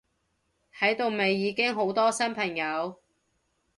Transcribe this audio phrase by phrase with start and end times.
[0.79, 2.99] 喺度咪已經好多新朋友！